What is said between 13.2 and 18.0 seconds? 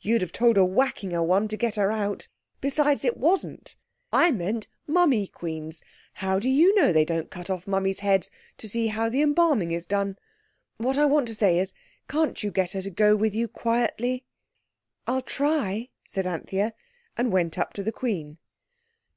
you quietly?" "I'll try," said Anthea, and went up to the